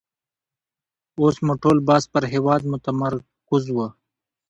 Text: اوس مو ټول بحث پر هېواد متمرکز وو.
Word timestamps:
اوس 1.19 1.35
مو 1.45 1.53
ټول 1.63 1.77
بحث 1.87 2.03
پر 2.13 2.23
هېواد 2.33 2.61
متمرکز 2.71 3.63
وو. 3.75 3.87